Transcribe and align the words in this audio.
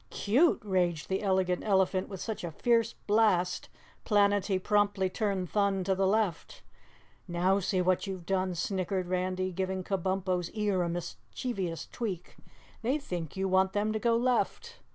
"CUTE!" 0.09 0.61
raged 0.65 1.09
the 1.09 1.21
Elegant 1.21 1.63
Elephant 1.63 2.09
with 2.09 2.19
such 2.19 2.43
a 2.43 2.49
fierce 2.49 2.93
blast 3.05 3.69
Planetty 4.03 4.57
promptly 4.57 5.11
turned 5.11 5.51
Thun 5.51 5.83
to 5.83 5.93
the 5.93 6.07
left. 6.07 6.63
"Now 7.27 7.59
see 7.59 7.83
what 7.83 8.07
you've 8.07 8.25
done," 8.25 8.55
snickered 8.55 9.05
Randy, 9.07 9.51
giving 9.51 9.83
Kabumpo's 9.83 10.49
ear 10.53 10.81
a 10.81 10.89
mischievous 10.89 11.85
tweak. 11.91 12.35
"They 12.81 12.97
think 12.97 13.37
you 13.37 13.47
want 13.47 13.73
them 13.73 13.93
to 13.93 13.99
go 13.99 14.17
left." 14.17 14.77